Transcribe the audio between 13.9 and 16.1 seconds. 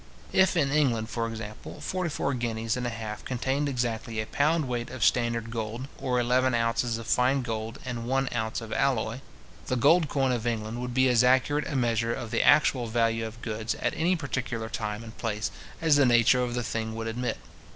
any particular time and place as the